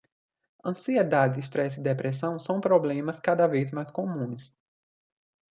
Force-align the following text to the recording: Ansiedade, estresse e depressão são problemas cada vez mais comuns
Ansiedade, 0.65 1.39
estresse 1.39 1.79
e 1.79 1.83
depressão 1.83 2.39
são 2.39 2.59
problemas 2.59 3.19
cada 3.19 3.45
vez 3.45 3.69
mais 3.71 3.91
comuns 3.91 4.57